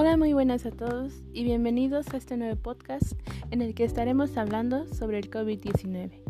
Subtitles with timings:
[0.00, 3.14] Hola, muy buenas a todos y bienvenidos a este nuevo podcast
[3.50, 6.20] en el que estaremos hablando sobre el COVID-19.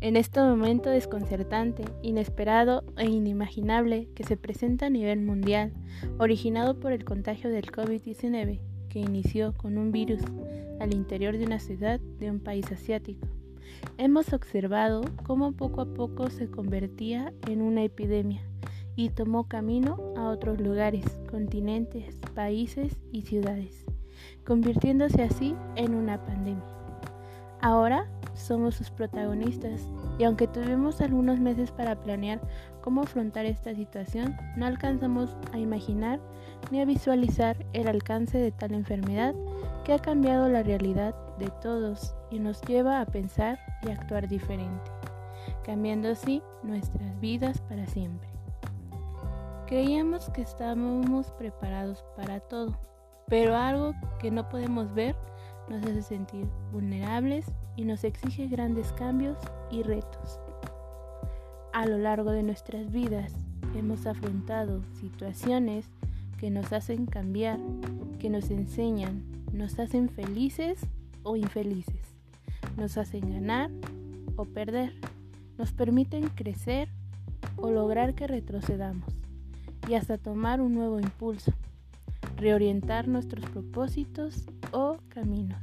[0.00, 5.72] En este momento desconcertante, inesperado e inimaginable que se presenta a nivel mundial,
[6.18, 10.20] originado por el contagio del COVID-19, que inició con un virus
[10.78, 13.26] al interior de una ciudad de un país asiático,
[13.98, 18.46] hemos observado cómo poco a poco se convertía en una epidemia
[18.96, 23.84] y tomó camino a otros lugares, continentes, países y ciudades,
[24.44, 26.64] convirtiéndose así en una pandemia.
[27.60, 29.88] Ahora somos sus protagonistas
[30.18, 32.40] y aunque tuvimos algunos meses para planear
[32.82, 36.20] cómo afrontar esta situación, no alcanzamos a imaginar
[36.70, 39.34] ni a visualizar el alcance de tal enfermedad
[39.84, 44.90] que ha cambiado la realidad de todos y nos lleva a pensar y actuar diferente,
[45.64, 48.33] cambiando así nuestras vidas para siempre.
[49.74, 52.78] Creíamos que estábamos preparados para todo,
[53.26, 55.16] pero algo que no podemos ver
[55.68, 59.36] nos hace sentir vulnerables y nos exige grandes cambios
[59.72, 60.38] y retos.
[61.72, 63.32] A lo largo de nuestras vidas
[63.74, 65.86] hemos afrontado situaciones
[66.38, 67.58] que nos hacen cambiar,
[68.20, 70.86] que nos enseñan, nos hacen felices
[71.24, 72.14] o infelices,
[72.76, 73.72] nos hacen ganar
[74.36, 74.94] o perder,
[75.58, 76.88] nos permiten crecer
[77.56, 79.23] o lograr que retrocedamos
[79.88, 81.52] y hasta tomar un nuevo impulso,
[82.36, 85.62] reorientar nuestros propósitos o caminos.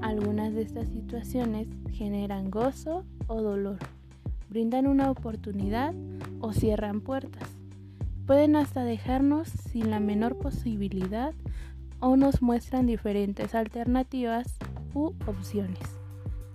[0.00, 3.78] Algunas de estas situaciones generan gozo o dolor,
[4.48, 5.94] brindan una oportunidad
[6.40, 7.48] o cierran puertas.
[8.26, 11.34] Pueden hasta dejarnos sin la menor posibilidad
[12.00, 14.56] o nos muestran diferentes alternativas
[14.94, 15.78] u opciones.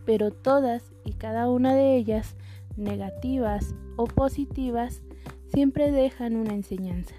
[0.05, 2.35] Pero todas y cada una de ellas,
[2.75, 5.01] negativas o positivas,
[5.47, 7.15] siempre dejan una enseñanza.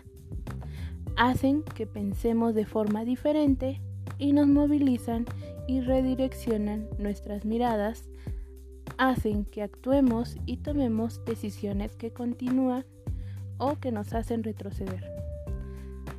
[1.17, 3.81] Hacen que pensemos de forma diferente
[4.19, 5.27] y nos movilizan
[5.67, 8.09] y redireccionan nuestras miradas.
[8.97, 12.85] Hacen que actuemos y tomemos decisiones que continúan
[13.59, 15.05] o que nos hacen retroceder.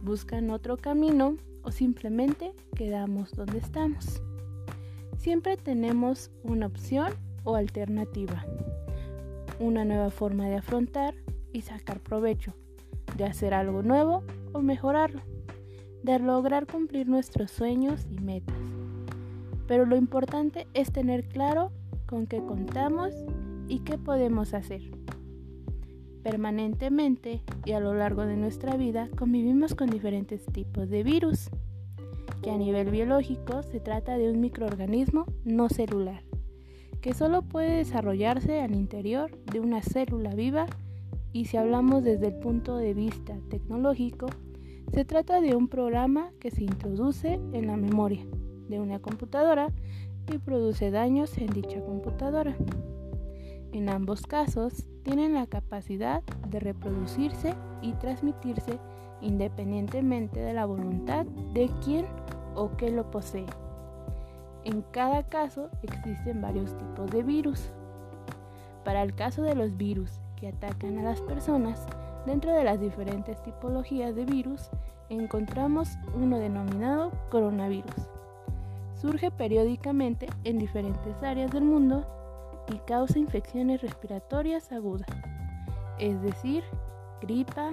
[0.02, 4.22] Buscan otro camino o simplemente quedamos donde estamos.
[5.18, 8.46] Siempre tenemos una opción o alternativa,
[9.60, 11.14] una nueva forma de afrontar
[11.54, 12.54] y sacar provecho,
[13.18, 14.24] de hacer algo nuevo
[14.54, 15.22] o mejorarlo,
[16.04, 18.58] de lograr cumplir nuestros sueños y metas.
[19.68, 21.72] Pero lo importante es tener claro
[22.06, 23.14] con qué contamos
[23.68, 24.82] y qué podemos hacer.
[26.24, 31.50] Permanentemente y a lo largo de nuestra vida convivimos con diferentes tipos de virus,
[32.42, 36.24] que a nivel biológico se trata de un microorganismo no celular,
[37.02, 40.66] que solo puede desarrollarse al interior de una célula viva
[41.32, 44.28] y si hablamos desde el punto de vista tecnológico,
[44.92, 48.26] se trata de un programa que se introduce en la memoria
[48.68, 49.72] de una computadora
[50.32, 52.56] y produce daños en dicha computadora.
[53.72, 58.80] En ambos casos, tienen la capacidad de reproducirse y transmitirse
[59.22, 62.06] independientemente de la voluntad de quien
[62.56, 63.46] o que lo posee.
[64.66, 67.72] En cada caso existen varios tipos de virus.
[68.84, 71.86] Para el caso de los virus que atacan a las personas,
[72.26, 74.70] dentro de las diferentes tipologías de virus
[75.10, 78.10] encontramos uno denominado coronavirus.
[78.96, 82.06] Surge periódicamente en diferentes áreas del mundo
[82.72, 85.08] y causa infecciones respiratorias agudas,
[85.98, 86.64] es decir,
[87.22, 87.72] gripa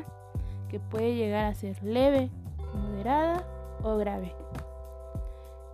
[0.68, 2.30] que puede llegar a ser leve,
[2.74, 3.44] moderada
[3.82, 4.34] o grave.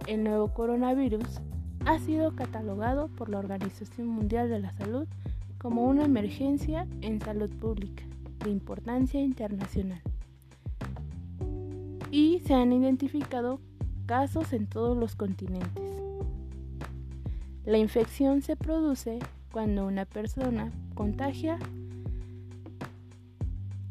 [0.06, 1.40] El nuevo coronavirus
[1.86, 5.06] ha sido catalogado por la Organización Mundial de la Salud
[5.62, 8.02] como una emergencia en salud pública
[8.44, 10.02] de importancia internacional.
[12.10, 13.60] Y se han identificado
[14.06, 15.84] casos en todos los continentes.
[17.64, 19.20] La infección se produce
[19.52, 21.58] cuando una persona contagia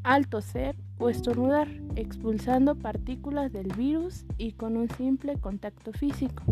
[0.04, 6.44] al toser o estornudar, expulsando partículas del virus y con un simple contacto físico.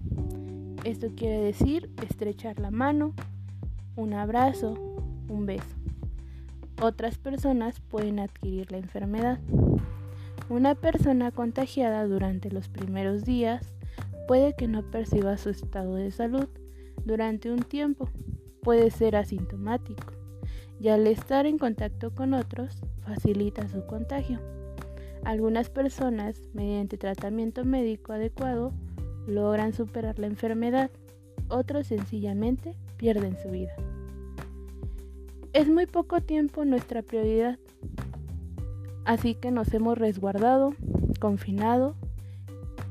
[0.86, 3.14] Esto quiere decir estrechar la mano,
[3.98, 4.89] un abrazo,
[5.30, 5.76] un beso.
[6.82, 9.40] Otras personas pueden adquirir la enfermedad.
[10.50, 13.74] Una persona contagiada durante los primeros días
[14.28, 16.48] puede que no perciba su estado de salud
[17.06, 18.10] durante un tiempo.
[18.62, 20.14] Puede ser asintomático
[20.80, 24.40] y al estar en contacto con otros facilita su contagio.
[25.26, 28.72] Algunas personas, mediante tratamiento médico adecuado,
[29.28, 30.90] logran superar la enfermedad,
[31.50, 33.74] otros sencillamente pierden su vida.
[35.52, 37.58] Es muy poco tiempo nuestra prioridad,
[39.04, 40.76] así que nos hemos resguardado,
[41.20, 41.96] confinado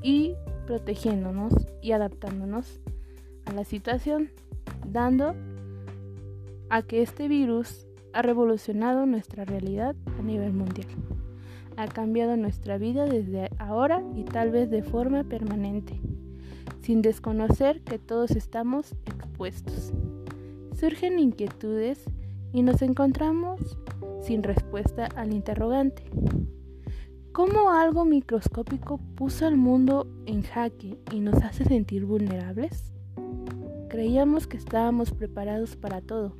[0.02, 0.34] y
[0.66, 2.80] protegiéndonos y adaptándonos
[3.44, 4.32] a la situación,
[4.84, 5.36] dando
[6.68, 10.88] a que este virus ha revolucionado nuestra realidad a nivel mundial.
[11.76, 16.00] Ha cambiado nuestra vida desde ahora y tal vez de forma permanente,
[16.80, 19.92] sin desconocer que todos estamos expuestos.
[20.74, 22.04] Surgen inquietudes
[22.52, 23.78] y nos encontramos
[24.22, 26.04] sin respuesta al interrogante.
[27.32, 32.92] ¿Cómo algo microscópico puso al mundo en jaque y nos hace sentir vulnerables?
[33.88, 36.36] Creíamos que estábamos preparados para todo,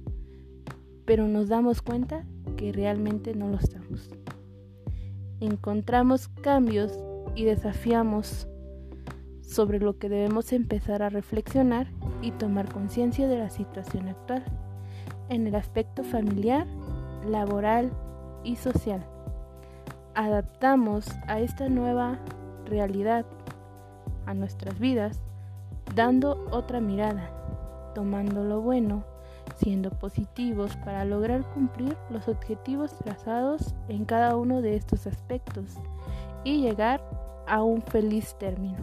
[1.04, 2.26] pero nos damos cuenta
[2.56, 4.10] que realmente no lo estamos.
[5.40, 6.98] Encontramos cambios
[7.36, 8.48] y desafiamos
[9.40, 11.86] sobre lo que debemos empezar a reflexionar
[12.22, 14.44] y tomar conciencia de la situación actual
[15.28, 16.66] en el aspecto familiar,
[17.24, 17.90] laboral
[18.44, 19.04] y social
[20.18, 22.18] adaptamos a esta nueva
[22.66, 23.24] realidad,
[24.26, 25.20] a nuestras vidas,
[25.94, 27.30] dando otra mirada,
[27.94, 29.04] tomando lo bueno,
[29.58, 35.76] siendo positivos para lograr cumplir los objetivos trazados en cada uno de estos aspectos
[36.42, 37.00] y llegar
[37.46, 38.78] a un feliz término.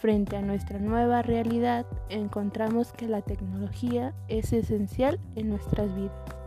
[0.00, 6.38] Frente a nuestra nueva realidad encontramos que la tecnología es esencial en nuestras vidas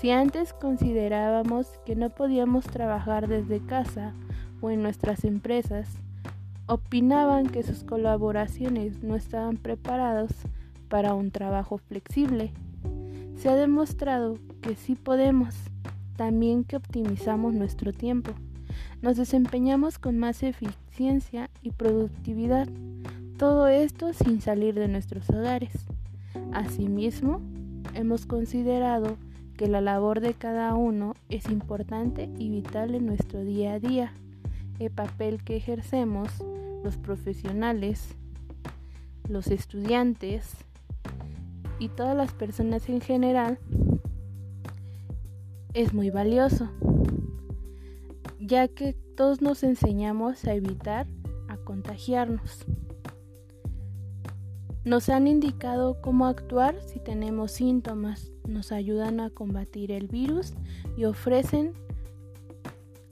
[0.00, 4.12] si antes considerábamos que no podíamos trabajar desde casa
[4.60, 5.88] o en nuestras empresas,
[6.66, 10.32] opinaban que sus colaboraciones no estaban preparados
[10.88, 12.52] para un trabajo flexible.
[13.36, 15.54] Se ha demostrado que sí podemos,
[16.16, 18.32] también que optimizamos nuestro tiempo.
[19.00, 20.42] Nos desempeñamos con más
[20.96, 22.66] eficiencia y productividad,
[23.36, 25.72] todo esto sin salir de nuestros hogares.
[26.54, 27.42] Asimismo,
[27.92, 29.18] hemos considerado
[29.58, 34.14] que la labor de cada uno es importante y vital en nuestro día a día.
[34.78, 36.30] El papel que ejercemos
[36.82, 38.14] los profesionales,
[39.28, 40.48] los estudiantes
[41.78, 43.58] y todas las personas en general
[45.74, 46.70] es muy valioso,
[48.46, 51.06] ya que todos nos enseñamos a evitar
[51.48, 52.64] a contagiarnos.
[54.84, 60.54] Nos han indicado cómo actuar si tenemos síntomas, nos ayudan a combatir el virus
[60.96, 61.72] y ofrecen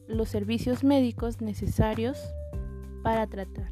[0.06, 2.18] los servicios médicos necesarios
[3.02, 3.70] para tratar.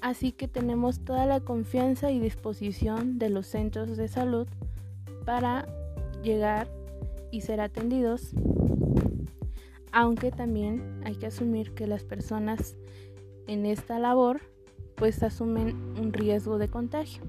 [0.00, 4.46] Así que tenemos toda la confianza y disposición de los centros de salud
[5.24, 5.66] para
[6.22, 6.68] llegar
[7.30, 8.32] y ser atendidos,
[9.92, 12.76] aunque también hay que asumir que las personas
[13.46, 14.40] en esta labor
[14.94, 17.22] pues asumen un riesgo de contagio.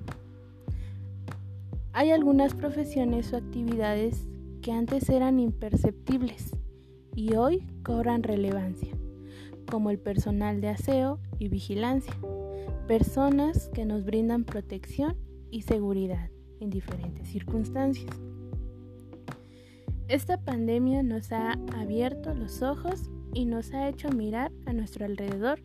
[1.94, 4.28] Hay algunas profesiones o actividades
[4.62, 6.56] que antes eran imperceptibles
[7.16, 8.96] y hoy cobran relevancia,
[9.70, 12.14] como el personal de aseo y vigilancia,
[12.88, 15.16] personas que nos brindan protección
[15.52, 16.30] y seguridad
[16.60, 18.29] en diferentes circunstancias.
[20.10, 25.60] Esta pandemia nos ha abierto los ojos y nos ha hecho mirar a nuestro alrededor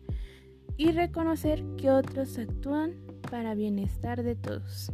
[0.77, 2.93] y reconocer que otros actúan
[3.31, 4.91] para bienestar de todos.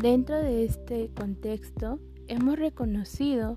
[0.00, 3.56] Dentro de este contexto, hemos reconocido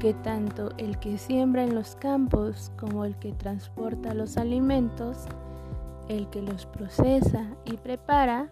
[0.00, 5.26] que tanto el que siembra en los campos como el que transporta los alimentos,
[6.08, 8.50] el que los procesa y prepara,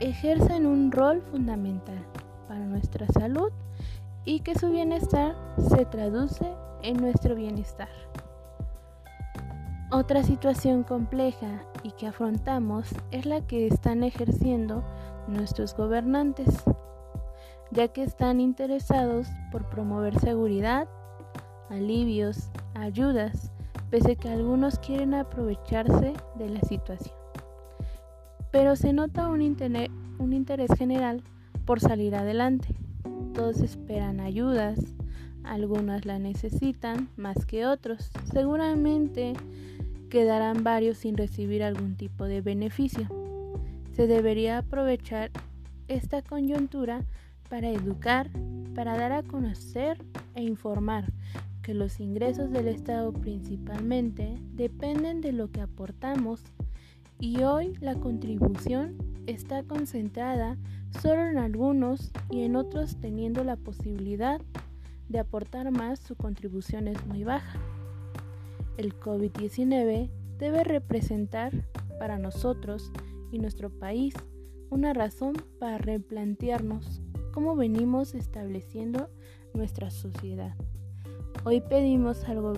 [0.00, 2.02] ejercen un rol fundamental
[2.48, 3.52] para nuestra salud
[4.26, 6.52] y que su bienestar se traduce
[6.82, 7.88] en nuestro bienestar.
[9.90, 14.84] Otra situación compleja y que afrontamos es la que están ejerciendo
[15.28, 16.48] nuestros gobernantes,
[17.70, 20.88] ya que están interesados por promover seguridad,
[21.70, 23.52] alivios, ayudas,
[23.90, 27.16] pese que algunos quieren aprovecharse de la situación.
[28.50, 29.40] Pero se nota un
[30.18, 31.22] un interés general
[31.64, 32.75] por salir adelante.
[33.36, 34.78] Todos esperan ayudas,
[35.44, 38.10] algunas la necesitan más que otros.
[38.32, 39.34] Seguramente
[40.08, 43.06] quedarán varios sin recibir algún tipo de beneficio.
[43.92, 45.32] Se debería aprovechar
[45.86, 47.04] esta coyuntura
[47.50, 48.30] para educar,
[48.74, 49.98] para dar a conocer
[50.34, 51.12] e informar
[51.60, 56.42] que los ingresos del Estado principalmente dependen de lo que aportamos
[57.20, 60.56] y hoy la contribución está concentrada
[61.00, 64.40] solo en algunos y en otros teniendo la posibilidad
[65.08, 67.58] de aportar más su contribución es muy baja.
[68.76, 71.52] El COVID-19 debe representar
[71.98, 72.92] para nosotros
[73.32, 74.14] y nuestro país
[74.70, 77.00] una razón para replantearnos
[77.32, 79.08] cómo venimos estableciendo
[79.54, 80.54] nuestra sociedad,
[81.44, 82.54] Hoy pedimos algo